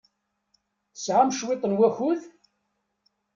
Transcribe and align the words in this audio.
Tesɛam 0.93 1.29
cwiṭ 1.39 1.61
n 1.65 1.77
wakud? 1.77 2.21